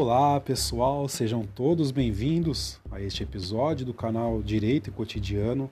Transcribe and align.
Olá 0.00 0.38
pessoal, 0.38 1.08
sejam 1.08 1.42
todos 1.42 1.90
bem-vindos 1.90 2.80
a 2.88 3.02
este 3.02 3.24
episódio 3.24 3.84
do 3.84 3.92
canal 3.92 4.40
Direito 4.40 4.90
e 4.90 4.92
Cotidiano. 4.92 5.68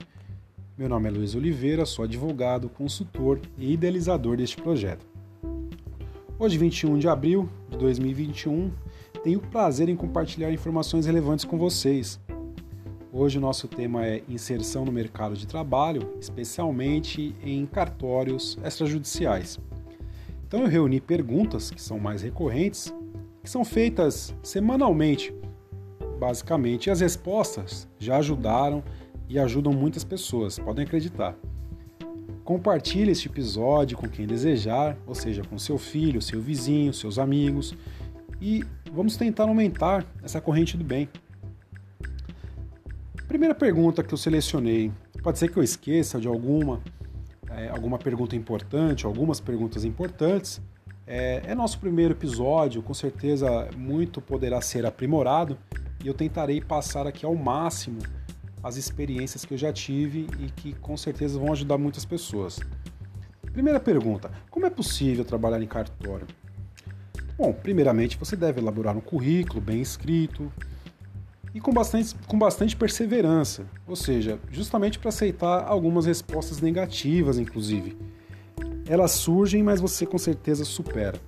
Meu 0.77 0.89
nome 0.89 1.07
é 1.07 1.11
Luiz 1.13 1.33
Oliveira, 1.33 1.85
sou 1.85 2.03
advogado, 2.03 2.67
consultor 2.67 3.39
e 3.57 3.71
idealizador 3.71 4.35
deste 4.35 4.57
projeto. 4.57 5.07
Hoje, 6.37 6.57
21 6.57 6.99
de 6.99 7.07
abril 7.07 7.49
de 7.69 7.77
2021, 7.77 8.69
tenho 9.23 9.39
o 9.39 9.47
prazer 9.47 9.87
em 9.87 9.95
compartilhar 9.95 10.51
informações 10.51 11.05
relevantes 11.05 11.45
com 11.45 11.57
vocês. 11.57 12.19
Hoje 13.13 13.37
o 13.37 13.41
nosso 13.41 13.65
tema 13.69 14.05
é 14.05 14.23
inserção 14.27 14.83
no 14.83 14.91
mercado 14.91 15.37
de 15.37 15.47
trabalho, 15.47 16.17
especialmente 16.19 17.33
em 17.41 17.65
cartórios 17.65 18.57
extrajudiciais. 18.61 19.57
Então 20.45 20.63
eu 20.63 20.67
reuni 20.67 20.99
perguntas 20.99 21.71
que 21.71 21.81
são 21.81 21.97
mais 21.97 22.23
recorrentes 22.23 22.93
que 23.47 23.51
são 23.51 23.63
feitas 23.63 24.35
semanalmente, 24.43 25.33
basicamente. 26.19 26.89
As 26.89 26.99
respostas 26.99 27.87
já 27.97 28.17
ajudaram 28.17 28.83
e 29.29 29.39
ajudam 29.39 29.71
muitas 29.71 30.03
pessoas, 30.03 30.59
podem 30.59 30.83
acreditar. 30.83 31.33
Compartilhe 32.43 33.11
este 33.11 33.29
episódio 33.29 33.97
com 33.97 34.09
quem 34.09 34.27
desejar, 34.27 34.97
ou 35.07 35.15
seja, 35.15 35.43
com 35.45 35.57
seu 35.57 35.77
filho, 35.77 36.21
seu 36.21 36.41
vizinho, 36.41 36.93
seus 36.93 37.17
amigos, 37.17 37.73
e 38.41 38.65
vamos 38.91 39.15
tentar 39.15 39.45
aumentar 39.45 40.05
essa 40.21 40.41
corrente 40.41 40.75
do 40.75 40.83
bem. 40.83 41.07
Primeira 43.29 43.55
pergunta 43.55 44.03
que 44.03 44.13
eu 44.13 44.17
selecionei, 44.17 44.91
pode 45.23 45.39
ser 45.39 45.49
que 45.49 45.55
eu 45.55 45.63
esqueça 45.63 46.19
de 46.19 46.27
alguma, 46.27 46.81
é, 47.49 47.69
alguma 47.69 47.97
pergunta 47.97 48.35
importante, 48.35 49.05
algumas 49.05 49.39
perguntas 49.39 49.85
importantes, 49.85 50.61
é, 51.07 51.41
é 51.45 51.55
nosso 51.55 51.79
primeiro 51.79 52.13
episódio, 52.13 52.83
com 52.83 52.93
certeza 52.93 53.69
muito 53.77 54.19
poderá 54.19 54.59
ser 54.59 54.85
aprimorado 54.85 55.57
e 56.03 56.07
eu 56.07 56.13
tentarei 56.13 56.59
passar 56.59 57.07
aqui 57.07 57.25
ao 57.25 57.33
máximo 57.33 57.99
as 58.61 58.75
experiências 58.75 59.45
que 59.45 59.53
eu 59.53 59.57
já 59.57 59.71
tive 59.71 60.27
e 60.37 60.51
que 60.51 60.73
com 60.73 60.97
certeza 60.97 61.39
vão 61.39 61.53
ajudar 61.53 61.77
muitas 61.77 62.03
pessoas. 62.03 62.59
Primeira 63.53 63.79
pergunta: 63.79 64.29
como 64.51 64.65
é 64.65 64.69
possível 64.69 65.23
trabalhar 65.23 65.61
em 65.61 65.67
cartório? 65.67 66.27
Bom, 67.37 67.53
primeiramente 67.53 68.17
você 68.17 68.35
deve 68.35 68.59
elaborar 68.59 68.97
um 68.97 69.01
currículo 69.01 69.61
bem 69.61 69.81
escrito 69.81 70.51
e 71.53 71.61
com 71.61 71.71
bastante, 71.71 72.15
com 72.27 72.37
bastante 72.37 72.75
perseverança, 72.75 73.65
ou 73.87 73.95
seja, 73.95 74.39
justamente 74.51 74.99
para 74.99 75.09
aceitar 75.09 75.65
algumas 75.65 76.05
respostas 76.05 76.59
negativas, 76.59 77.37
inclusive 77.37 77.95
elas 78.87 79.11
surgem, 79.11 79.61
mas 79.61 79.81
você 79.81 80.05
com 80.05 80.17
certeza 80.17 80.63
supera. 80.63 81.19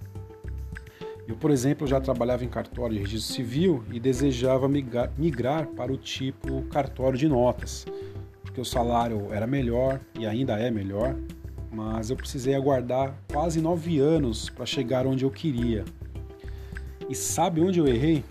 Eu, 1.27 1.35
por 1.35 1.52
exemplo, 1.52 1.85
já 1.85 2.02
trabalhava 2.02 2.43
em 2.43 2.49
cartório 2.49 2.95
de 2.95 3.02
registro 3.02 3.33
civil 3.35 3.83
e 3.91 3.99
desejava 3.99 4.67
migrar 4.67 5.67
para 5.67 5.93
o 5.93 5.97
tipo 5.97 6.63
cartório 6.63 7.19
de 7.19 7.27
notas, 7.27 7.85
porque 8.41 8.59
o 8.59 8.65
salário 8.65 9.31
era 9.31 9.45
melhor 9.45 9.99
e 10.17 10.25
ainda 10.25 10.57
é 10.59 10.71
melhor, 10.71 11.15
mas 11.71 12.09
eu 12.09 12.15
precisei 12.15 12.55
aguardar 12.55 13.13
quase 13.31 13.61
nove 13.61 13.99
anos 13.99 14.49
para 14.49 14.65
chegar 14.65 15.05
onde 15.05 15.23
eu 15.23 15.30
queria. 15.30 15.85
E 17.07 17.13
sabe 17.13 17.61
onde 17.61 17.80
eu 17.80 17.87
errei? 17.87 18.23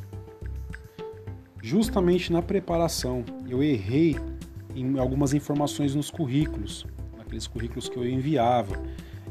Justamente 1.63 2.33
na 2.33 2.43
preparação. 2.43 3.25
Eu 3.49 3.63
errei 3.63 4.17
em 4.75 4.99
algumas 4.99 5.35
informações 5.35 5.95
nos 5.95 6.11
currículos, 6.11 6.85
naqueles 7.17 7.47
currículos 7.47 7.89
que 7.89 7.97
eu 7.97 8.09
enviava 8.09 8.77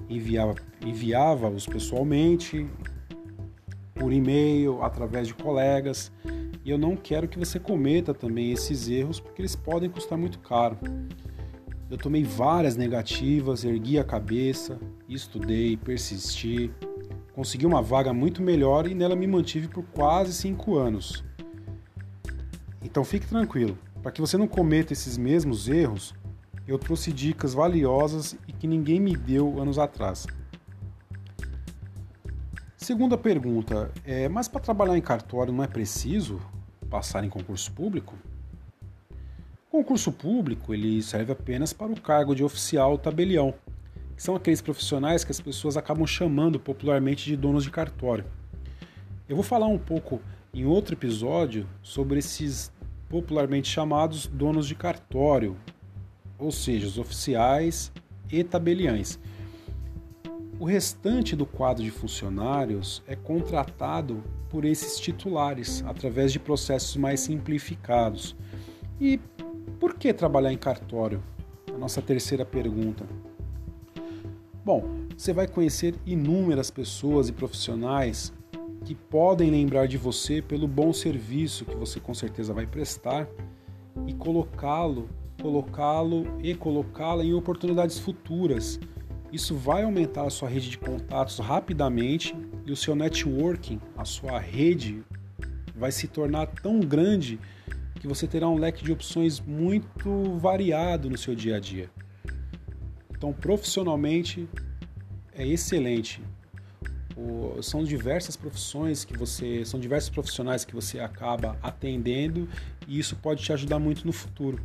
enviava, 0.09 0.55
enviava-os 0.86 1.66
pessoalmente, 1.66 2.67
por 3.94 4.13
e-mail, 4.13 4.81
através 4.84 5.28
de 5.28 5.34
colegas. 5.34 6.12
E 6.63 6.69
eu 6.69 6.78
não 6.78 6.95
quero 6.95 7.28
que 7.28 7.40
você 7.40 7.59
cometa 7.59 8.13
também 8.13 8.51
esses 8.51 8.90
erros, 8.90 9.19
porque 9.19 9.41
eles 9.41 9.56
podem 9.56 9.90
custar 9.90 10.17
muito 10.17 10.40
caro. 10.40 10.78
Eu 11.90 11.97
tomei 11.97 12.23
várias 12.23 12.75
negativas, 12.75 13.63
ergui 13.63 13.97
a 13.97 14.03
cabeça, 14.03 14.78
estudei, 15.07 15.78
persisti, 15.78 16.69
consegui 17.34 17.66
uma 17.66 17.81
vaga 17.81 18.12
muito 18.13 18.41
melhor 18.41 18.88
e 18.88 18.94
nela 18.94 19.16
me 19.16 19.25
mantive 19.25 19.69
por 19.69 19.84
quase 19.85 20.34
cinco 20.34 20.75
anos. 20.75 21.23
Então 22.84 23.06
fique 23.06 23.28
tranquilo, 23.28 23.78
para 24.01 24.12
que 24.12 24.19
você 24.19 24.38
não 24.38 24.47
cometa 24.47 24.91
esses 24.91 25.17
mesmos 25.17 25.69
erros, 25.69 26.13
eu 26.67 26.78
trouxe 26.78 27.13
dicas 27.13 27.53
valiosas 27.53 28.38
e 28.47 28.51
que 28.51 28.67
ninguém 28.67 29.00
me 29.00 29.16
deu 29.16 29.61
anos 29.61 29.79
atrás. 29.79 30.28
Segunda 32.75 33.17
pergunta, 33.17 33.91
é, 34.05 34.29
mas 34.29 34.47
para 34.47 34.61
trabalhar 34.61 34.97
em 34.97 35.01
cartório 35.01 35.53
não 35.53 35.63
é 35.63 35.67
preciso 35.67 36.39
passar 36.89 37.23
em 37.23 37.29
concurso 37.29 37.72
público? 37.72 38.16
Concurso 39.69 40.11
público 40.11 40.73
ele 40.73 41.01
serve 41.01 41.31
apenas 41.31 41.73
para 41.73 41.91
o 41.91 42.00
cargo 42.00 42.33
de 42.33 42.44
oficial 42.44 42.97
tabelião, 42.97 43.53
que 44.16 44.23
são 44.23 44.35
aqueles 44.35 44.61
profissionais 44.61 45.23
que 45.23 45.31
as 45.31 45.41
pessoas 45.41 45.75
acabam 45.78 46.05
chamando 46.05 46.59
popularmente 46.59 47.25
de 47.25 47.35
donos 47.35 47.63
de 47.63 47.72
cartório. 47.72 48.25
Eu 49.28 49.35
vou 49.35 49.44
falar 49.44 49.67
um 49.67 49.78
pouco 49.78 50.22
em 50.53 50.66
outro 50.66 50.95
episódio 50.95 51.67
sobre 51.81 52.19
esses 52.19 52.72
popularmente 53.09 53.69
chamados 53.69 54.28
donos 54.28 54.67
de 54.67 54.75
cartório, 54.75 55.57
ou 56.38 56.52
seja, 56.52 56.88
os 56.88 56.98
oficiais 56.98 57.92
e 58.31 58.44
tabeliães. 58.44 59.20
O 60.59 60.66
restante 60.66 61.36
do 61.36 61.46
quadro 61.46 61.84
de 61.84 61.92
funcionários 61.92 63.03
é 63.08 63.16
contratado 63.16 64.24
por 64.50 64.66
esses 64.66 65.00
titulares 65.00 65.84
através 65.86 66.31
de 66.31 66.40
processos 66.40 66.96
mais 66.96 67.20
simplificados. 67.20 68.36
E 69.00 69.20
por 69.80 69.94
que 69.94 70.14
trabalhar 70.14 70.52
em 70.52 70.58
cartório? 70.58 71.22
A 71.74 71.78
nossa 71.78 72.02
terceira 72.02 72.44
pergunta. 72.44 73.06
Bom, 74.66 74.84
você 75.16 75.31
vai 75.31 75.47
conhecer 75.47 75.96
inúmeras 76.06 76.72
pessoas 76.72 77.30
e 77.30 77.34
profissionais 77.34 78.34
que 78.84 78.96
podem 78.96 79.52
lembrar 79.52 79.86
de 79.88 79.97
você 79.97 80.42
pelo 80.42 80.68
bom 80.68 80.92
serviço 80.92 81.66
que 81.66 81.76
você 81.76 82.00
com 82.00 82.14
certeza 82.14 82.53
vai 82.53 82.66
prestar 82.66 83.28
e 84.08 84.14
colocá-lo 84.14 85.09
colocá-lo 85.42 86.25
e 86.42 86.53
colocá-la 86.56 87.24
em 87.24 87.34
oportunidades 87.34 88.00
futuras. 88.00 88.80
Isso 89.31 89.56
vai 89.56 89.84
aumentar 89.84 90.24
a 90.24 90.30
sua 90.30 90.50
rede 90.50 90.70
de 90.70 90.78
contatos 90.78 91.40
rapidamente 91.40 92.36
e 92.66 92.72
o 92.72 92.75
seu 92.75 92.96
networking, 92.96 93.80
a 93.97 94.06
sua 94.06 94.40
rede, 94.40 95.03
vai 95.76 95.92
se 95.92 96.08
tornar 96.08 96.47
tão 96.47 96.80
grande 96.80 97.40
que 98.00 98.08
você 98.08 98.28
terá 98.28 98.47
um 98.47 98.58
leque 98.58 98.84
de 98.84 98.92
opções 98.92 99.40
muito 99.40 100.38
variado 100.38 101.09
no 101.09 101.18
seu 101.18 101.36
dia 101.36 101.58
a 101.58 101.59
dia. 101.59 101.90
Então, 103.12 103.34
profissionalmente, 103.34 104.47
é 105.34 105.46
excelente. 105.46 106.22
São 107.62 107.84
diversas 107.84 108.36
profissões 108.36 109.03
que 109.03 109.18
você, 109.18 109.66
são 109.66 109.80
diversos 109.80 110.09
profissionais 110.09 110.64
que 110.64 110.76
você 110.76 111.00
acaba 111.00 111.58
atendendo 111.64 112.47
e 112.88 113.00
isso 113.00 113.16
pode 113.16 113.44
te 113.44 113.52
ajudar 113.52 113.80
muito 113.80 114.06
no 114.06 114.14
futuro. 114.14 114.62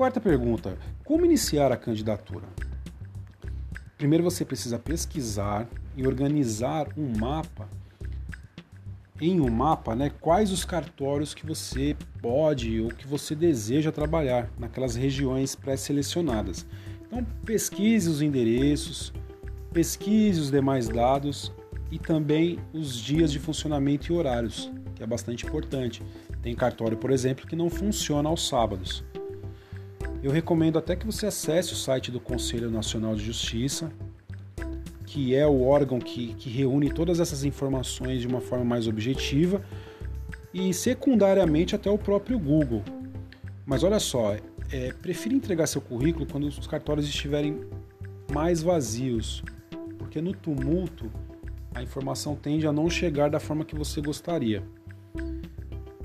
Quarta 0.00 0.18
pergunta: 0.18 0.78
como 1.04 1.26
iniciar 1.26 1.70
a 1.70 1.76
candidatura? 1.76 2.46
Primeiro 3.98 4.24
você 4.24 4.46
precisa 4.46 4.78
pesquisar 4.78 5.68
e 5.94 6.06
organizar 6.06 6.88
um 6.96 7.18
mapa 7.18 7.68
em 9.20 9.42
um 9.42 9.50
mapa, 9.50 9.94
né, 9.94 10.10
quais 10.18 10.52
os 10.52 10.64
cartórios 10.64 11.34
que 11.34 11.44
você 11.44 11.94
pode 12.22 12.80
ou 12.80 12.88
que 12.88 13.06
você 13.06 13.34
deseja 13.34 13.92
trabalhar 13.92 14.48
naquelas 14.58 14.94
regiões 14.94 15.54
pré-selecionadas. 15.54 16.64
Então 17.06 17.22
pesquise 17.44 18.08
os 18.08 18.22
endereços, 18.22 19.12
pesquise 19.70 20.40
os 20.40 20.50
demais 20.50 20.88
dados 20.88 21.52
e 21.90 21.98
também 21.98 22.58
os 22.72 22.96
dias 22.96 23.30
de 23.30 23.38
funcionamento 23.38 24.10
e 24.10 24.16
horários, 24.16 24.72
que 24.94 25.02
é 25.02 25.06
bastante 25.06 25.44
importante. 25.44 26.02
Tem 26.40 26.54
cartório, 26.54 26.96
por 26.96 27.10
exemplo, 27.10 27.46
que 27.46 27.54
não 27.54 27.68
funciona 27.68 28.30
aos 28.30 28.48
sábados. 28.48 29.04
Eu 30.22 30.30
recomendo 30.30 30.78
até 30.78 30.94
que 30.94 31.06
você 31.06 31.26
acesse 31.26 31.72
o 31.72 31.76
site 31.76 32.10
do 32.10 32.20
Conselho 32.20 32.70
Nacional 32.70 33.14
de 33.14 33.24
Justiça, 33.24 33.90
que 35.06 35.34
é 35.34 35.46
o 35.46 35.62
órgão 35.62 35.98
que, 35.98 36.34
que 36.34 36.50
reúne 36.50 36.92
todas 36.92 37.20
essas 37.20 37.42
informações 37.42 38.20
de 38.20 38.26
uma 38.26 38.40
forma 38.40 38.64
mais 38.64 38.86
objetiva, 38.86 39.62
e 40.52 40.74
secundariamente 40.74 41.74
até 41.74 41.90
o 41.90 41.96
próprio 41.96 42.38
Google. 42.38 42.82
Mas 43.64 43.82
olha 43.82 43.98
só, 43.98 44.36
é, 44.70 44.92
prefira 44.92 45.34
entregar 45.34 45.66
seu 45.66 45.80
currículo 45.80 46.26
quando 46.26 46.44
os 46.44 46.66
cartórios 46.66 47.06
estiverem 47.06 47.60
mais 48.30 48.62
vazios, 48.62 49.42
porque 49.98 50.20
no 50.20 50.34
tumulto 50.34 51.10
a 51.74 51.82
informação 51.82 52.36
tende 52.36 52.66
a 52.66 52.72
não 52.72 52.90
chegar 52.90 53.30
da 53.30 53.40
forma 53.40 53.64
que 53.64 53.74
você 53.74 54.02
gostaria. 54.02 54.62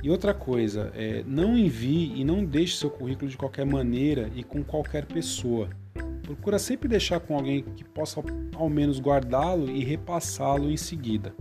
E 0.05 0.09
outra 0.11 0.35
coisa, 0.35 0.91
é, 0.93 1.23
não 1.25 1.57
envie 1.57 2.13
e 2.15 2.23
não 2.23 2.45
deixe 2.45 2.77
seu 2.77 2.91
currículo 2.91 3.27
de 3.27 3.35
qualquer 3.35 3.65
maneira 3.65 4.29
e 4.35 4.43
com 4.43 4.63
qualquer 4.63 5.03
pessoa. 5.03 5.67
Procura 6.21 6.59
sempre 6.59 6.87
deixar 6.87 7.19
com 7.19 7.35
alguém 7.35 7.63
que 7.63 7.83
possa 7.83 8.21
ao 8.53 8.69
menos 8.69 8.99
guardá-lo 8.99 9.67
e 9.67 9.83
repassá-lo 9.83 10.69
em 10.69 10.77
seguida. 10.77 11.33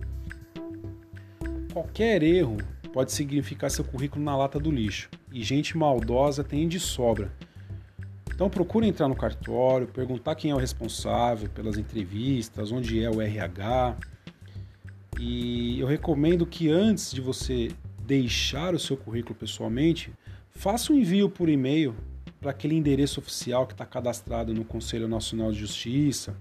qualquer 1.71 2.23
erro 2.23 2.57
pode 2.91 3.11
significar 3.11 3.69
seu 3.69 3.85
currículo 3.85 4.25
na 4.25 4.35
lata 4.35 4.59
do 4.59 4.71
lixo. 4.71 5.11
E 5.31 5.43
gente 5.43 5.77
maldosa 5.77 6.43
tem 6.43 6.67
de 6.67 6.79
sobra. 6.79 7.31
Então 8.33 8.49
procure 8.49 8.87
entrar 8.87 9.07
no 9.07 9.15
cartório, 9.15 9.85
perguntar 9.85 10.33
quem 10.33 10.49
é 10.49 10.55
o 10.55 10.57
responsável 10.57 11.47
pelas 11.49 11.77
entrevistas, 11.77 12.71
onde 12.71 13.03
é 13.03 13.11
o 13.11 13.21
RH. 13.21 13.95
E 15.19 15.79
eu 15.79 15.85
recomendo 15.85 16.47
que 16.47 16.71
antes 16.71 17.11
de 17.11 17.21
você 17.21 17.69
deixar 18.05 18.73
o 18.73 18.79
seu 18.79 18.95
currículo 18.95 19.35
pessoalmente, 19.35 20.11
faça 20.51 20.93
um 20.93 20.97
envio 20.97 21.29
por 21.29 21.49
e-mail 21.49 21.95
para 22.39 22.51
aquele 22.51 22.75
endereço 22.75 23.19
oficial 23.19 23.65
que 23.65 23.73
está 23.73 23.85
cadastrado 23.85 24.53
no 24.53 24.63
Conselho 24.63 25.07
Nacional 25.07 25.51
de 25.51 25.59
Justiça 25.59 26.37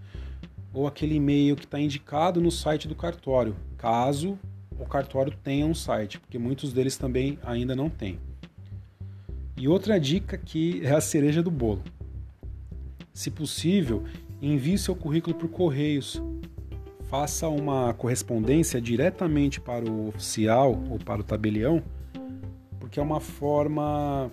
ou 0.72 0.86
aquele 0.86 1.14
e-mail 1.14 1.56
que 1.56 1.64
está 1.64 1.80
indicado 1.80 2.40
no 2.40 2.50
site 2.50 2.86
do 2.86 2.94
cartório, 2.94 3.56
caso 3.78 4.38
o 4.78 4.84
cartório 4.84 5.32
tenha 5.42 5.64
um 5.64 5.74
site, 5.74 6.18
porque 6.18 6.36
muitos 6.36 6.72
deles 6.72 6.96
também 6.96 7.38
ainda 7.44 7.76
não 7.76 7.88
têm. 7.88 8.18
E 9.56 9.68
outra 9.68 10.00
dica 10.00 10.36
que 10.36 10.84
é 10.84 10.92
a 10.92 11.00
cereja 11.00 11.42
do 11.42 11.50
bolo. 11.50 11.82
Se 13.12 13.30
possível, 13.30 14.02
envie 14.42 14.76
seu 14.76 14.96
currículo 14.96 15.36
por 15.36 15.48
correios. 15.48 16.20
Faça 17.16 17.48
uma 17.48 17.94
correspondência 17.94 18.80
diretamente 18.80 19.60
para 19.60 19.88
o 19.88 20.08
oficial 20.08 20.76
ou 20.90 20.98
para 20.98 21.20
o 21.20 21.22
tabelião, 21.22 21.80
porque 22.80 22.98
é 22.98 23.02
uma 23.04 23.20
forma 23.20 24.32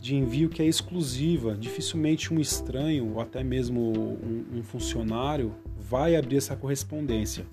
de 0.00 0.16
envio 0.16 0.48
que 0.48 0.62
é 0.62 0.64
exclusiva. 0.64 1.54
Dificilmente 1.54 2.32
um 2.32 2.40
estranho 2.40 3.12
ou 3.12 3.20
até 3.20 3.44
mesmo 3.44 3.92
um, 3.92 4.58
um 4.58 4.62
funcionário 4.62 5.54
vai 5.78 6.16
abrir 6.16 6.38
essa 6.38 6.56
correspondência. 6.56 7.44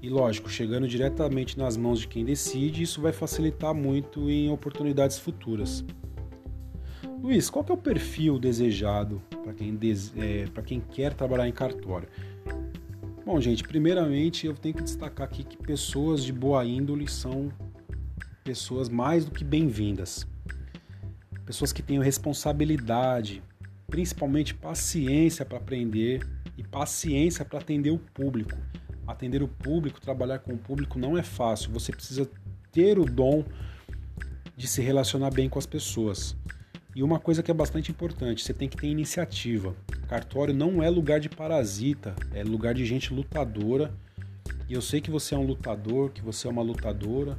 E 0.00 0.08
lógico, 0.08 0.48
chegando 0.48 0.86
diretamente 0.86 1.58
nas 1.58 1.76
mãos 1.76 1.98
de 1.98 2.06
quem 2.06 2.24
decide, 2.24 2.80
isso 2.80 3.02
vai 3.02 3.12
facilitar 3.12 3.74
muito 3.74 4.30
em 4.30 4.52
oportunidades 4.52 5.18
futuras. 5.18 5.84
Luiz, 7.20 7.50
qual 7.50 7.66
é 7.68 7.72
o 7.72 7.76
perfil 7.76 8.38
desejado 8.38 9.20
para 9.42 9.52
quem, 9.52 9.76
é, 10.16 10.62
quem 10.62 10.78
quer 10.78 11.12
trabalhar 11.12 11.48
em 11.48 11.52
cartório? 11.52 12.06
Bom, 13.24 13.40
gente, 13.40 13.64
primeiramente 13.64 14.46
eu 14.46 14.52
tenho 14.52 14.74
que 14.74 14.82
destacar 14.82 15.26
aqui 15.26 15.42
que 15.42 15.56
pessoas 15.56 16.22
de 16.22 16.30
boa 16.30 16.62
índole 16.62 17.08
são 17.08 17.50
pessoas 18.44 18.90
mais 18.90 19.24
do 19.24 19.30
que 19.30 19.42
bem-vindas. 19.42 20.26
Pessoas 21.46 21.72
que 21.72 21.82
tenham 21.82 22.02
responsabilidade, 22.02 23.42
principalmente 23.86 24.54
paciência 24.54 25.42
para 25.42 25.56
aprender 25.56 26.20
e 26.58 26.62
paciência 26.62 27.46
para 27.46 27.60
atender 27.60 27.92
o 27.92 27.98
público. 27.98 28.58
Atender 29.06 29.42
o 29.42 29.48
público, 29.48 30.02
trabalhar 30.02 30.40
com 30.40 30.52
o 30.52 30.58
público 30.58 30.98
não 30.98 31.16
é 31.16 31.22
fácil. 31.22 31.72
Você 31.72 31.92
precisa 31.92 32.30
ter 32.70 32.98
o 32.98 33.06
dom 33.06 33.42
de 34.54 34.68
se 34.68 34.82
relacionar 34.82 35.30
bem 35.30 35.48
com 35.48 35.58
as 35.58 35.66
pessoas. 35.66 36.36
E 36.94 37.02
uma 37.02 37.18
coisa 37.18 37.42
que 37.42 37.50
é 37.50 37.54
bastante 37.54 37.90
importante, 37.90 38.44
você 38.44 38.54
tem 38.54 38.68
que 38.68 38.76
ter 38.76 38.86
iniciativa. 38.86 39.74
Cartório 40.08 40.54
não 40.54 40.80
é 40.80 40.88
lugar 40.88 41.18
de 41.18 41.28
parasita, 41.28 42.14
é 42.32 42.44
lugar 42.44 42.72
de 42.72 42.84
gente 42.84 43.12
lutadora. 43.12 43.92
E 44.68 44.74
eu 44.74 44.80
sei 44.80 45.00
que 45.00 45.10
você 45.10 45.34
é 45.34 45.38
um 45.38 45.44
lutador, 45.44 46.10
que 46.10 46.22
você 46.22 46.46
é 46.46 46.50
uma 46.50 46.62
lutadora. 46.62 47.36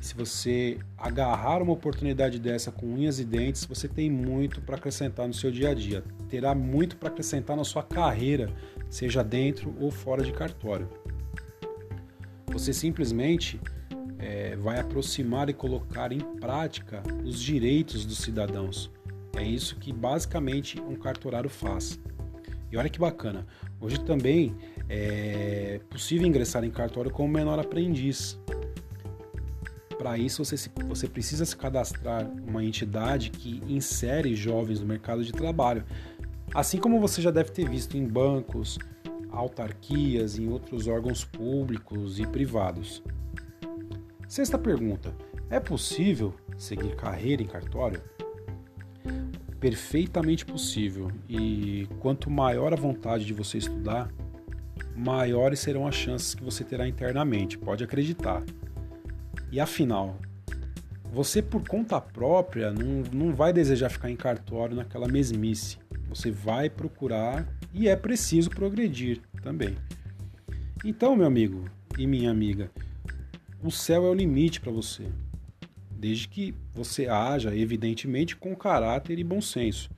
Se 0.00 0.14
você 0.14 0.78
agarrar 0.96 1.62
uma 1.62 1.74
oportunidade 1.74 2.38
dessa 2.38 2.72
com 2.72 2.86
unhas 2.86 3.20
e 3.20 3.24
dentes, 3.24 3.66
você 3.66 3.86
tem 3.86 4.10
muito 4.10 4.62
para 4.62 4.76
acrescentar 4.76 5.26
no 5.26 5.34
seu 5.34 5.50
dia 5.50 5.70
a 5.70 5.74
dia. 5.74 6.02
Terá 6.30 6.54
muito 6.54 6.96
para 6.96 7.08
acrescentar 7.08 7.54
na 7.54 7.64
sua 7.64 7.82
carreira, 7.82 8.50
seja 8.88 9.22
dentro 9.22 9.74
ou 9.78 9.90
fora 9.90 10.22
de 10.22 10.32
cartório. 10.32 10.88
Você 12.46 12.72
simplesmente 12.72 13.60
é, 14.26 14.56
vai 14.56 14.80
aproximar 14.80 15.48
e 15.48 15.52
colocar 15.52 16.10
em 16.10 16.18
prática 16.18 17.00
os 17.24 17.40
direitos 17.40 18.04
dos 18.04 18.18
cidadãos. 18.18 18.90
É 19.36 19.42
isso 19.44 19.76
que 19.76 19.92
basicamente 19.92 20.80
um 20.80 20.96
cartorário 20.96 21.48
faz. 21.48 22.00
E 22.72 22.76
olha 22.76 22.88
que 22.88 22.98
bacana, 22.98 23.46
hoje 23.80 24.00
também 24.00 24.56
é 24.88 25.80
possível 25.88 26.26
ingressar 26.26 26.64
em 26.64 26.70
cartório 26.70 27.10
como 27.10 27.32
menor 27.32 27.60
aprendiz. 27.60 28.36
Para 29.96 30.18
isso 30.18 30.44
você, 30.44 30.56
você 30.88 31.06
precisa 31.06 31.44
se 31.44 31.56
cadastrar 31.56 32.28
uma 32.46 32.64
entidade 32.64 33.30
que 33.30 33.62
insere 33.68 34.34
jovens 34.34 34.80
no 34.80 34.86
mercado 34.86 35.24
de 35.24 35.30
trabalho. 35.32 35.84
Assim 36.52 36.78
como 36.78 37.00
você 37.00 37.22
já 37.22 37.30
deve 37.30 37.50
ter 37.50 37.68
visto 37.68 37.96
em 37.96 38.04
bancos, 38.06 38.78
autarquias, 39.30 40.36
em 40.36 40.48
outros 40.48 40.88
órgãos 40.88 41.24
públicos 41.24 42.18
e 42.18 42.26
privados. 42.26 43.02
Sexta 44.28 44.58
pergunta: 44.58 45.14
é 45.48 45.60
possível 45.60 46.34
seguir 46.58 46.96
carreira 46.96 47.42
em 47.42 47.46
cartório? 47.46 48.02
Perfeitamente 49.60 50.44
possível. 50.44 51.10
E 51.28 51.88
quanto 52.00 52.30
maior 52.30 52.72
a 52.72 52.76
vontade 52.76 53.24
de 53.24 53.32
você 53.32 53.58
estudar, 53.58 54.10
maiores 54.96 55.60
serão 55.60 55.86
as 55.86 55.94
chances 55.94 56.34
que 56.34 56.42
você 56.42 56.64
terá 56.64 56.88
internamente, 56.88 57.56
pode 57.56 57.84
acreditar. 57.84 58.42
E 59.52 59.60
afinal, 59.60 60.18
você 61.12 61.40
por 61.40 61.66
conta 61.66 62.00
própria 62.00 62.72
não, 62.72 63.02
não 63.12 63.34
vai 63.34 63.52
desejar 63.52 63.88
ficar 63.88 64.10
em 64.10 64.16
cartório 64.16 64.74
naquela 64.74 65.06
mesmice. 65.06 65.78
Você 66.08 66.30
vai 66.30 66.68
procurar 66.68 67.46
e 67.72 67.88
é 67.88 67.96
preciso 67.96 68.50
progredir 68.50 69.20
também. 69.42 69.76
Então, 70.84 71.16
meu 71.16 71.26
amigo 71.26 71.64
e 71.98 72.06
minha 72.06 72.30
amiga, 72.30 72.70
o 73.62 73.70
céu 73.70 74.04
é 74.04 74.10
o 74.10 74.14
limite 74.14 74.60
para 74.60 74.72
você, 74.72 75.04
desde 75.90 76.28
que 76.28 76.54
você 76.74 77.06
haja, 77.06 77.56
evidentemente, 77.56 78.36
com 78.36 78.54
caráter 78.54 79.18
e 79.18 79.24
bom 79.24 79.40
senso. 79.40 79.90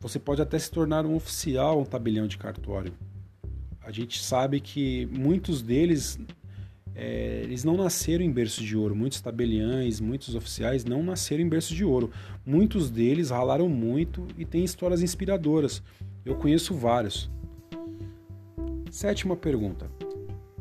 Você 0.00 0.18
pode 0.18 0.40
até 0.40 0.58
se 0.58 0.70
tornar 0.70 1.04
um 1.04 1.14
oficial, 1.14 1.80
um 1.80 1.84
tabelião 1.84 2.26
de 2.26 2.38
cartório. 2.38 2.94
A 3.82 3.90
gente 3.90 4.22
sabe 4.22 4.60
que 4.60 5.06
muitos 5.06 5.62
deles 5.62 6.18
é, 6.94 7.40
eles 7.42 7.64
não 7.64 7.76
nasceram 7.76 8.24
em 8.24 8.30
berço 8.30 8.62
de 8.62 8.76
ouro. 8.76 8.94
Muitos 8.94 9.20
tabeliães, 9.20 10.00
muitos 10.00 10.34
oficiais 10.34 10.84
não 10.84 11.02
nasceram 11.02 11.42
em 11.42 11.48
berço 11.48 11.74
de 11.74 11.84
ouro. 11.84 12.10
Muitos 12.44 12.90
deles 12.90 13.30
ralaram 13.30 13.68
muito 13.68 14.26
e 14.36 14.44
têm 14.44 14.64
histórias 14.64 15.02
inspiradoras. 15.02 15.82
Eu 16.24 16.34
conheço 16.34 16.74
vários. 16.74 17.30
Sétima 18.90 19.36
pergunta: 19.36 19.90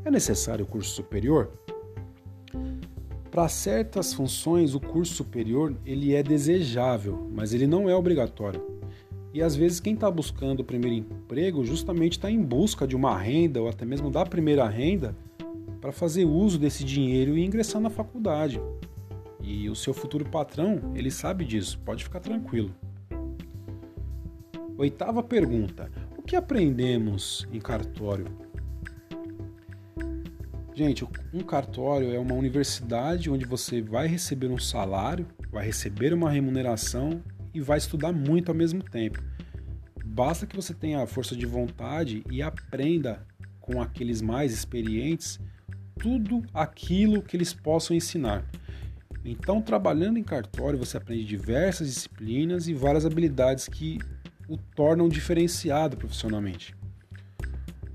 É 0.06 0.12
necessário 0.12 0.66
curso 0.66 0.92
superior? 0.92 1.52
Para 3.32 3.48
certas 3.48 4.12
funções, 4.12 4.74
o 4.74 4.80
curso 4.80 5.14
superior 5.14 5.76
ele 5.86 6.16
é 6.16 6.24
desejável, 6.24 7.30
mas 7.32 7.54
ele 7.54 7.68
não 7.68 7.88
é 7.88 7.96
obrigatório. 7.96 8.80
E 9.32 9.44
às 9.44 9.56
vezes 9.56 9.80
quem 9.80 9.94
está 9.94 10.10
buscando 10.10 10.62
o 10.62 10.64
primeiro 10.64 10.98
emprego 10.98 11.64
justamente 11.64 12.14
está 12.14 12.32
em 12.32 12.42
busca 12.42 12.88
de 12.88 12.96
uma 12.96 13.16
renda 13.16 13.62
ou 13.62 13.70
até 13.70 13.86
mesmo 13.86 14.10
da 14.10 14.26
primeira 14.26 14.68
renda 14.68 15.16
para 15.80 15.92
fazer 15.92 16.26
uso 16.26 16.58
desse 16.58 16.84
dinheiro 16.84 17.38
e 17.38 17.46
ingressar 17.46 17.80
na 17.80 17.92
faculdade. 17.92 18.60
E 19.42 19.70
o 19.70 19.76
seu 19.76 19.94
futuro 19.94 20.26
patrão, 20.26 20.92
ele 20.96 21.12
sabe 21.12 21.46
disso, 21.46 21.80
pode 21.86 22.04
ficar 22.04 22.20
tranquilo. 22.20 22.72
Oitava 24.76 25.22
pergunta: 25.22 25.92
O 26.18 26.24
que 26.24 26.36
aprendemos 26.36 27.48
em 27.52 27.60
cartório? 27.60 28.49
Gente, 30.80 31.06
um 31.34 31.42
cartório 31.42 32.14
é 32.14 32.18
uma 32.18 32.34
universidade 32.34 33.30
onde 33.30 33.46
você 33.46 33.82
vai 33.82 34.08
receber 34.08 34.48
um 34.48 34.58
salário, 34.58 35.28
vai 35.52 35.66
receber 35.66 36.14
uma 36.14 36.32
remuneração 36.32 37.22
e 37.54 37.60
vai 37.60 37.78
estudar 37.78 38.14
muito 38.14 38.48
ao 38.48 38.56
mesmo 38.56 38.82
tempo. 38.82 39.22
Basta 40.06 40.48
que 40.48 40.56
você 40.56 40.74
tenha 40.74 41.06
força 41.06 41.36
de 41.36 41.46
vontade 41.46 42.24
e 42.32 42.42
aprenda 42.42 43.28
com 43.60 43.82
aqueles 43.82 44.22
mais 44.22 44.54
experientes 44.54 45.38
tudo 46.00 46.44
aquilo 46.54 47.22
que 47.22 47.36
eles 47.36 47.54
possam 47.54 47.94
ensinar. 47.94 48.50
Então, 49.26 49.62
trabalhando 49.62 50.18
em 50.18 50.24
cartório, 50.24 50.80
você 50.80 50.96
aprende 50.96 51.26
diversas 51.26 51.94
disciplinas 51.94 52.70
e 52.70 52.74
várias 52.74 53.06
habilidades 53.06 53.68
que 53.68 54.00
o 54.48 54.56
tornam 54.56 55.10
diferenciado 55.10 55.98
profissionalmente. 55.98 56.79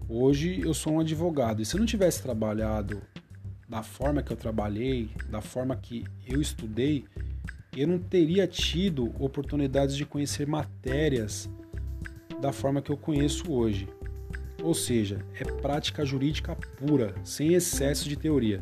Hoje 0.09 0.61
eu 0.61 0.75
sou 0.75 0.95
um 0.95 1.01
advogado 1.01 1.63
e 1.63 1.65
se 1.65 1.75
eu 1.75 1.79
não 1.79 1.87
tivesse 1.87 2.23
trabalhado 2.23 3.01
da 3.67 3.83
forma 3.83 4.23
que 4.23 4.31
eu 4.31 4.37
trabalhei, 4.37 5.09
da 5.31 5.41
forma 5.41 5.75
que 5.75 6.05
eu 6.27 6.43
estudei, 6.43 7.07
eu 7.75 7.89
não 7.89 7.99
teria 7.99 8.47
tido 8.47 9.15
oportunidades 9.19 9.97
de 9.97 10.05
conhecer 10.05 10.47
matérias 10.47 11.49
da 12.39 12.53
forma 12.53 12.83
que 12.83 12.93
eu 12.93 12.99
conheço 12.99 13.51
hoje. 13.51 13.89
Ou 14.63 14.75
seja, 14.75 15.25
é 15.41 15.45
prática 15.45 16.05
jurídica 16.05 16.55
pura, 16.55 17.15
sem 17.25 17.55
excesso 17.55 18.07
de 18.07 18.17
teoria. 18.17 18.61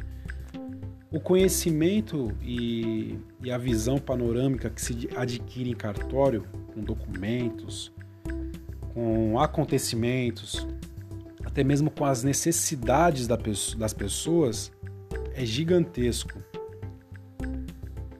O 1.10 1.18
conhecimento 1.18 2.32
e, 2.40 3.18
e 3.42 3.50
a 3.50 3.58
visão 3.58 3.98
panorâmica 3.98 4.70
que 4.70 4.80
se 4.80 5.08
adquire 5.16 5.70
em 5.70 5.74
cartório, 5.74 6.46
com 6.72 6.80
documentos, 6.80 7.92
com 8.94 9.38
acontecimentos, 9.40 10.66
até 11.52 11.62
mesmo 11.62 11.90
com 11.90 12.06
as 12.06 12.24
necessidades 12.24 13.26
das 13.26 13.92
pessoas, 13.92 14.72
é 15.34 15.44
gigantesco. 15.44 16.42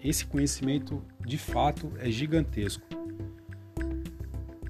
Esse 0.05 0.27
conhecimento, 0.27 1.03
de 1.25 1.39
fato, 1.39 1.91
é 1.99 2.11
gigantesco. 2.11 2.87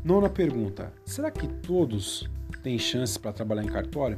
Nona 0.04 0.31
pergunta: 0.31 0.92
será 1.04 1.28
que 1.28 1.49
todos 1.49 2.31
têm 2.62 2.78
chances 2.78 3.16
para 3.16 3.33
trabalhar 3.33 3.64
em 3.64 3.69
cartório? 3.69 4.16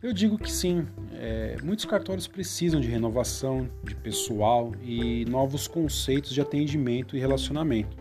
Eu 0.00 0.12
digo 0.12 0.38
que 0.38 0.50
sim. 0.50 0.86
É, 1.14 1.56
muitos 1.64 1.86
cartórios 1.86 2.28
precisam 2.28 2.80
de 2.80 2.88
renovação 2.88 3.68
de 3.82 3.94
pessoal 3.96 4.72
e 4.82 5.24
novos 5.24 5.66
conceitos 5.66 6.30
de 6.30 6.40
atendimento 6.40 7.16
e 7.16 7.20
relacionamento. 7.20 7.96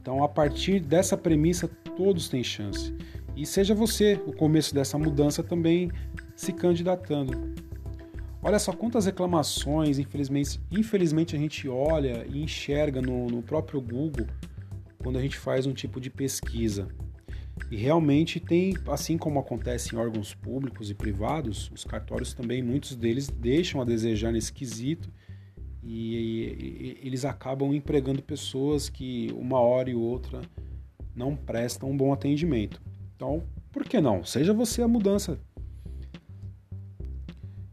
Então, 0.00 0.22
a 0.22 0.28
partir 0.28 0.78
dessa 0.78 1.16
premissa, 1.16 1.68
todos 1.96 2.28
têm 2.28 2.44
chance. 2.44 2.94
E 3.38 3.46
seja 3.46 3.72
você 3.72 4.20
o 4.26 4.32
começo 4.32 4.74
dessa 4.74 4.98
mudança 4.98 5.44
também 5.44 5.92
se 6.34 6.52
candidatando. 6.52 7.54
Olha 8.42 8.58
só 8.58 8.72
quantas 8.72 9.06
reclamações, 9.06 9.96
infelizmente, 10.00 10.60
infelizmente 10.72 11.36
a 11.36 11.38
gente 11.38 11.68
olha 11.68 12.26
e 12.28 12.42
enxerga 12.42 13.00
no, 13.00 13.28
no 13.28 13.40
próprio 13.40 13.80
Google 13.80 14.26
quando 14.98 15.18
a 15.18 15.22
gente 15.22 15.38
faz 15.38 15.66
um 15.66 15.72
tipo 15.72 16.00
de 16.00 16.10
pesquisa. 16.10 16.88
E 17.70 17.76
realmente 17.76 18.40
tem, 18.40 18.74
assim 18.88 19.16
como 19.16 19.38
acontece 19.38 19.94
em 19.94 19.98
órgãos 19.98 20.34
públicos 20.34 20.90
e 20.90 20.94
privados, 20.94 21.70
os 21.72 21.84
cartórios 21.84 22.34
também, 22.34 22.60
muitos 22.60 22.96
deles 22.96 23.28
deixam 23.28 23.80
a 23.80 23.84
desejar 23.84 24.32
nesse 24.32 24.52
quesito 24.52 25.12
e, 25.80 26.16
e, 26.16 26.98
e 27.04 27.06
eles 27.06 27.24
acabam 27.24 27.72
empregando 27.72 28.20
pessoas 28.20 28.88
que 28.88 29.32
uma 29.36 29.60
hora 29.60 29.88
e 29.88 29.94
outra 29.94 30.40
não 31.14 31.36
prestam 31.36 31.88
um 31.88 31.96
bom 31.96 32.12
atendimento. 32.12 32.87
Então, 33.18 33.42
por 33.72 33.82
que 33.82 34.00
não? 34.00 34.24
Seja 34.24 34.54
você 34.54 34.80
a 34.80 34.86
mudança. 34.86 35.40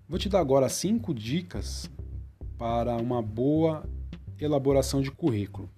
Vou 0.10 0.18
te 0.18 0.28
dar 0.28 0.40
agora 0.40 0.68
cinco 0.68 1.14
dicas 1.14 1.88
para 2.58 2.98
uma 2.98 3.22
boa 3.22 3.88
elaboração 4.42 5.04
de 5.04 5.12
currículo. 5.12 5.70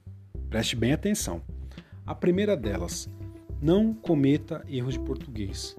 Preste 0.50 0.74
bem 0.74 0.94
atenção. 0.94 1.42
A 2.06 2.16
primeira 2.16 2.56
delas, 2.56 3.10
não 3.62 3.94
cometa 3.94 4.64
erros 4.70 4.94
de 4.94 5.02
português. 5.02 5.76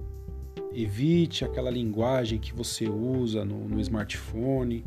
Evite 0.71 1.43
aquela 1.43 1.71
linguagem 1.71 2.37
que 2.37 2.53
você 2.53 2.87
usa 2.87 3.43
no, 3.43 3.67
no 3.67 3.81
smartphone. 3.81 4.85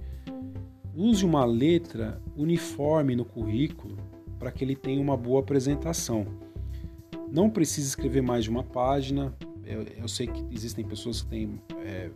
Use 0.95 1.25
uma 1.25 1.45
letra 1.45 2.23
uniforme 2.37 3.17
no 3.17 3.25
currículo 3.25 3.97
para 4.39 4.53
que 4.53 4.63
ele 4.63 4.77
tenha 4.77 5.03
uma 5.03 5.17
boa 5.17 5.41
apresentação. 5.41 6.42
Não 7.33 7.49
precisa 7.49 7.89
escrever 7.89 8.21
mais 8.21 8.45
de 8.45 8.51
uma 8.51 8.63
página. 8.63 9.35
Eu, 9.65 9.85
eu 9.97 10.07
sei 10.07 10.27
que 10.27 10.45
existem 10.55 10.85
pessoas 10.85 11.23
que 11.23 11.29
têm, 11.29 11.59
é, 11.83 12.11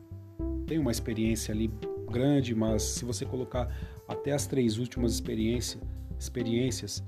têm 0.66 0.78
uma 0.78 0.90
experiência 0.90 1.54
ali 1.54 1.72
grande, 2.10 2.54
mas 2.54 2.82
se 2.82 3.02
você 3.02 3.24
colocar 3.24 3.74
até 4.06 4.32
as 4.32 4.46
três 4.46 4.76
últimas 4.76 5.14
experiência, 5.14 5.80
experiências, 6.18 7.02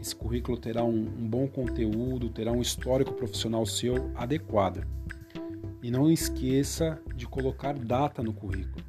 esse 0.00 0.14
currículo 0.14 0.56
terá 0.56 0.84
um, 0.84 1.00
um 1.00 1.28
bom 1.28 1.48
conteúdo, 1.48 2.28
terá 2.28 2.52
um 2.52 2.62
histórico 2.62 3.12
profissional 3.12 3.66
seu 3.66 4.08
adequado. 4.14 4.86
E 5.82 5.90
não 5.90 6.08
esqueça 6.08 7.00
de 7.16 7.26
colocar 7.26 7.76
data 7.76 8.22
no 8.22 8.32
currículo. 8.32 8.84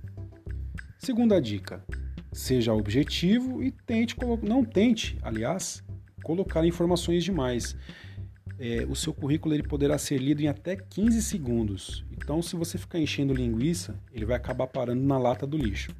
Segunda 1.00 1.41
dica: 1.41 1.84
seja 2.32 2.72
objetivo 2.72 3.63
e 3.63 3.72
tente 3.72 4.15
não 4.44 4.63
tente, 4.63 5.17
aliás, 5.24 5.84
colocar 6.22 6.63
informações 6.63 7.24
demais. 7.24 7.75
É, 8.60 8.86
o 8.90 8.96
seu 8.96 9.14
currículo 9.14 9.54
ele 9.54 9.64
poderá 9.64 9.98
ser 9.98 10.18
lido 10.18 10.42
em 10.42 10.48
até 10.48 10.76
15 10.76 11.22
segundos. 11.22 12.04
Então, 12.12 12.42
se 12.42 12.56
você 12.56 12.78
ficar 12.78 13.00
enchendo 13.00 13.34
linguiça, 13.34 13.96
ele 14.12 14.26
vai 14.26 14.36
acabar 14.36 14.68
parando 14.68 15.04
na 15.04 15.18
lata 15.18 15.46
do 15.46 15.58
lixo. 15.58 15.96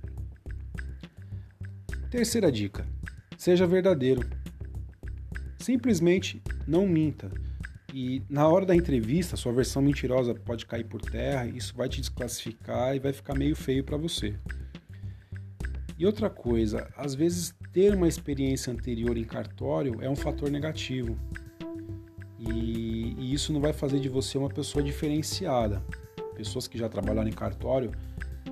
Terceira 2.10 2.52
dica: 2.52 2.88
seja 3.38 3.68
verdadeiro. 3.68 4.22
Simplesmente 5.60 6.42
não 6.68 6.88
minta. 6.88 7.30
E 7.94 8.22
na 8.30 8.48
hora 8.48 8.66
da 8.66 8.76
entrevista, 8.76 9.38
sua 9.38 9.54
versão 9.54 9.82
mentirosa 9.82 10.34
pode 10.34 10.66
cair 10.66 10.84
por 10.84 11.02
terra, 11.02 11.48
isso 11.48 11.76
vai 11.76 11.88
te 11.88 12.00
desclassificar 12.00 12.96
e 12.96 13.00
vai 13.00 13.14
ficar 13.14 13.34
meio 13.34 13.56
feio 13.56 13.84
para 13.84 13.98
você. 13.98 14.36
E 15.98 16.06
outra 16.06 16.30
coisa, 16.30 16.88
às 16.96 17.16
vezes 17.16 17.56
ter 17.74 17.96
uma 17.96 18.08
experiência 18.08 18.72
anterior 18.72 19.18
em 19.18 19.24
cartório 19.24 19.98
é 20.02 20.10
um 20.10 20.16
fator 20.16 20.50
negativo. 20.50 21.18
E, 22.40 23.16
e, 23.18 23.34
isso 23.34 23.52
não 23.52 23.60
vai 23.60 23.74
fazer 23.74 24.00
de 24.00 24.10
você 24.10 24.38
uma 24.38 24.50
pessoa 24.50 24.84
diferenciada. 24.84 25.84
Pessoas 26.36 26.68
que 26.68 26.78
já 26.78 26.88
trabalharam 26.88 27.30
em 27.30 27.34
cartório 27.34 27.92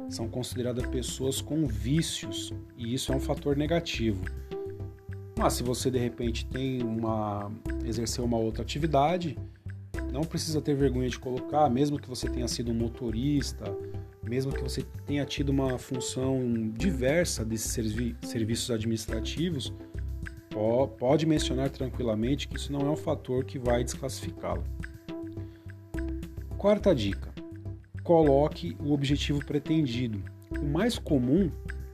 são 0.10 0.28
consideradas 0.28 0.86
pessoas 0.88 1.42
com 1.42 1.66
vícios, 1.66 2.54
e 2.78 2.94
isso 2.94 3.12
é 3.12 3.16
um 3.16 3.20
fator 3.20 3.56
negativo. 3.56 4.24
Mas 5.38 5.54
se 5.54 5.64
você 5.64 5.92
de 5.92 6.00
repente 6.00 6.46
tem 6.46 6.82
uma 6.82 7.52
exercer 7.84 8.24
uma 8.24 8.38
outra 8.38 8.64
atividade, 8.64 9.38
não 10.12 10.22
precisa 10.22 10.62
ter 10.62 10.76
vergonha 10.76 11.10
de 11.10 11.20
colocar, 11.20 11.70
mesmo 11.70 12.00
que 12.00 12.08
você 12.08 12.30
tenha 12.30 12.48
sido 12.48 12.72
um 12.72 12.74
motorista, 12.74 13.66
mesmo 14.24 14.52
que 14.52 14.62
você 14.62 14.84
tenha 15.06 15.26
tido 15.26 15.50
uma 15.50 15.78
função 15.78 16.72
diversa 16.74 17.44
desses 17.44 17.72
servi 17.72 18.16
serviços 18.22 18.72
administrativos, 18.72 19.74
pode 20.98 21.26
mencionar 21.26 21.70
tranquilamente 21.70 22.48
que 22.48 22.56
isso 22.58 22.72
não 22.72 22.82
é 22.82 22.90
um 22.90 22.96
fator 22.96 23.44
que 23.44 23.60
vai 23.60 23.84
desclassificá-lo. 23.84 24.64
Quarta 26.58 26.96
dica: 26.96 27.34
coloque 28.04 28.76
o 28.80 28.94
objetivo 28.94 29.44
pretendido. 29.46 30.24
O 30.60 30.66
mais 30.66 30.98
comum 30.98 31.52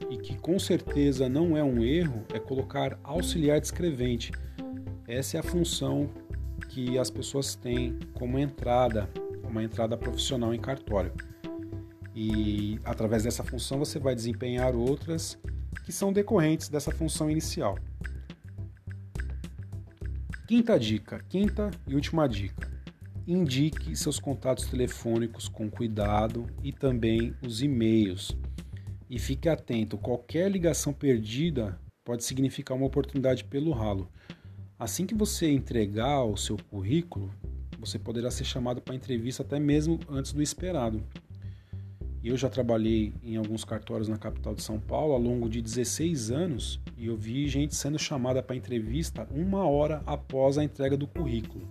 e 0.08 0.16
que 0.16 0.36
com 0.36 0.58
certeza 0.58 1.28
não 1.28 1.56
é 1.56 1.64
um 1.64 1.82
erro 1.82 2.24
é 2.32 2.38
colocar 2.38 2.98
auxiliar 3.02 3.58
de 3.60 3.66
escrevente. 3.66 4.30
Essa 5.08 5.38
é 5.38 5.40
a 5.40 5.42
função 5.42 6.08
que 6.68 6.98
as 6.98 7.10
pessoas 7.10 7.54
têm 7.54 7.98
como 8.14 8.38
entrada, 8.38 9.08
uma 9.42 9.62
entrada 9.62 9.96
profissional 9.96 10.54
em 10.54 10.60
cartório. 10.60 11.12
E 12.14 12.78
através 12.84 13.24
dessa 13.24 13.42
função 13.42 13.78
você 13.78 13.98
vai 13.98 14.14
desempenhar 14.14 14.74
outras 14.74 15.38
que 15.84 15.92
são 15.92 16.12
decorrentes 16.12 16.68
dessa 16.68 16.90
função 16.90 17.30
inicial. 17.30 17.76
Quinta 20.52 20.78
dica, 20.78 21.18
quinta 21.30 21.70
e 21.86 21.94
última 21.94 22.28
dica. 22.28 22.70
Indique 23.26 23.96
seus 23.96 24.18
contatos 24.18 24.66
telefônicos 24.66 25.48
com 25.48 25.70
cuidado 25.70 26.46
e 26.62 26.70
também 26.70 27.34
os 27.42 27.62
e-mails. 27.62 28.36
E 29.08 29.18
fique 29.18 29.48
atento, 29.48 29.96
qualquer 29.96 30.50
ligação 30.50 30.92
perdida 30.92 31.80
pode 32.04 32.22
significar 32.22 32.76
uma 32.76 32.84
oportunidade 32.84 33.44
pelo 33.44 33.72
ralo. 33.72 34.10
Assim 34.78 35.06
que 35.06 35.14
você 35.14 35.50
entregar 35.50 36.22
o 36.22 36.36
seu 36.36 36.58
currículo, 36.68 37.32
você 37.78 37.98
poderá 37.98 38.30
ser 38.30 38.44
chamado 38.44 38.82
para 38.82 38.94
entrevista 38.94 39.42
até 39.42 39.58
mesmo 39.58 39.98
antes 40.06 40.34
do 40.34 40.42
esperado. 40.42 41.02
Eu 42.24 42.36
já 42.36 42.48
trabalhei 42.48 43.12
em 43.20 43.36
alguns 43.36 43.64
cartórios 43.64 44.08
na 44.08 44.16
capital 44.16 44.54
de 44.54 44.62
São 44.62 44.78
Paulo 44.78 45.12
ao 45.12 45.20
longo 45.20 45.48
de 45.48 45.60
16 45.60 46.30
anos 46.30 46.80
e 46.96 47.06
eu 47.06 47.16
vi 47.16 47.48
gente 47.48 47.74
sendo 47.74 47.98
chamada 47.98 48.40
para 48.40 48.54
entrevista 48.54 49.26
uma 49.34 49.66
hora 49.66 50.02
após 50.06 50.56
a 50.56 50.62
entrega 50.62 50.96
do 50.96 51.08
currículo. 51.08 51.66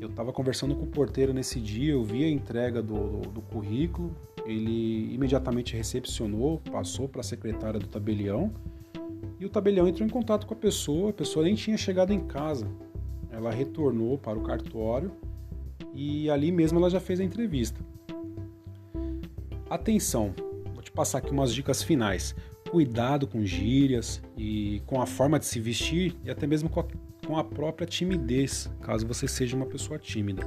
Eu 0.00 0.08
estava 0.08 0.32
conversando 0.32 0.74
com 0.74 0.84
o 0.84 0.86
porteiro 0.86 1.34
nesse 1.34 1.60
dia, 1.60 1.92
eu 1.92 2.02
vi 2.02 2.24
a 2.24 2.30
entrega 2.30 2.82
do, 2.82 3.20
do, 3.20 3.28
do 3.32 3.42
currículo, 3.42 4.16
ele 4.46 5.12
imediatamente 5.14 5.76
recepcionou, 5.76 6.58
passou 6.72 7.06
para 7.06 7.20
a 7.20 7.24
secretária 7.24 7.78
do 7.78 7.86
tabelião 7.86 8.50
e 9.38 9.44
o 9.44 9.50
tabelião 9.50 9.86
entrou 9.86 10.06
em 10.06 10.10
contato 10.10 10.46
com 10.46 10.54
a 10.54 10.56
pessoa, 10.56 11.10
a 11.10 11.12
pessoa 11.12 11.44
nem 11.44 11.54
tinha 11.54 11.76
chegado 11.76 12.14
em 12.14 12.20
casa. 12.20 12.66
Ela 13.30 13.50
retornou 13.50 14.16
para 14.16 14.38
o 14.38 14.42
cartório 14.42 15.12
e 15.92 16.30
ali 16.30 16.50
mesmo 16.50 16.78
ela 16.78 16.88
já 16.88 16.98
fez 16.98 17.20
a 17.20 17.24
entrevista. 17.24 17.84
Atenção, 19.74 20.32
vou 20.72 20.80
te 20.80 20.92
passar 20.92 21.18
aqui 21.18 21.32
umas 21.32 21.52
dicas 21.52 21.82
finais. 21.82 22.32
Cuidado 22.70 23.26
com 23.26 23.44
gírias 23.44 24.22
e 24.36 24.80
com 24.86 25.02
a 25.02 25.04
forma 25.04 25.36
de 25.36 25.46
se 25.46 25.58
vestir 25.58 26.16
e 26.22 26.30
até 26.30 26.46
mesmo 26.46 26.68
com 26.68 26.78
a, 26.78 26.86
com 27.26 27.36
a 27.36 27.42
própria 27.42 27.84
timidez, 27.84 28.70
caso 28.80 29.04
você 29.04 29.26
seja 29.26 29.56
uma 29.56 29.66
pessoa 29.66 29.98
tímida. 29.98 30.44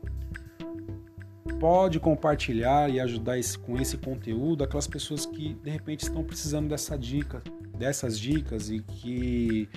Pode 1.59 1.99
compartilhar 1.99 2.89
e 2.89 3.01
ajudar 3.01 3.39
esse, 3.39 3.59
com 3.59 3.77
esse 3.79 3.97
conteúdo 3.97 4.63
aquelas 4.63 4.87
pessoas 4.87 5.27
que 5.27 5.55
de 5.55 5.71
repente 5.71 6.03
estão 6.03 6.23
precisando 6.23 6.69
dessa 6.69 6.97
dica, 6.97 7.43
dessas 7.77 8.19
dicas 8.19 8.71
e 8.71 8.81
que 8.81 9.69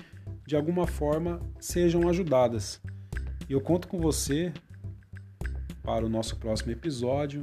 de 0.46 0.54
alguma 0.54 0.86
forma 0.86 1.40
sejam 1.58 2.08
ajudadas. 2.08 2.80
Eu 3.48 3.60
conto 3.60 3.88
com 3.88 3.98
você 3.98 4.52
para 5.82 6.06
o 6.06 6.08
nosso 6.08 6.36
próximo 6.36 6.70
episódio 6.70 7.42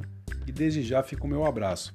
e 0.50 0.52
desde 0.52 0.82
já 0.82 1.00
fica 1.00 1.24
o 1.24 1.28
meu 1.28 1.46
abraço. 1.46 1.94